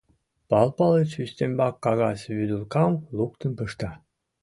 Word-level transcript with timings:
Пал 0.49 0.67
Палыч 0.77 1.11
ӱстембак 1.23 1.75
кагаз 1.85 2.19
вӱдылкам 2.35 2.93
луктын 3.17 3.51
пышта. 3.57 3.91